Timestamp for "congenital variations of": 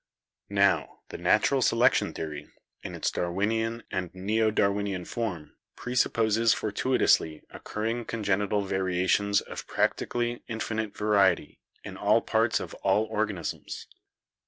8.05-9.67